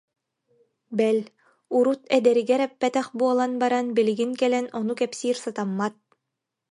[0.97, 1.19] Бэл,
[1.77, 5.95] урут эдэригэр эппэтэх буолан баран билигин кэлэн ону кэпсиир сатаммат